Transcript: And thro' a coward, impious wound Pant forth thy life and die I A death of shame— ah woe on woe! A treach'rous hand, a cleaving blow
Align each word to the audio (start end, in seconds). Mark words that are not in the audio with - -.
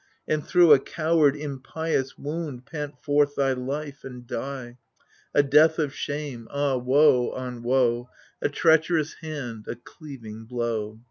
And 0.27 0.43
thro' 0.43 0.71
a 0.73 0.79
coward, 0.79 1.35
impious 1.35 2.17
wound 2.17 2.65
Pant 2.65 2.97
forth 3.03 3.35
thy 3.35 3.53
life 3.53 4.03
and 4.03 4.25
die 4.25 4.79
I 5.35 5.39
A 5.41 5.43
death 5.43 5.77
of 5.77 5.93
shame— 5.93 6.47
ah 6.49 6.77
woe 6.77 7.29
on 7.33 7.61
woe! 7.61 8.09
A 8.41 8.49
treach'rous 8.49 9.17
hand, 9.21 9.65
a 9.67 9.75
cleaving 9.75 10.45
blow 10.45 10.99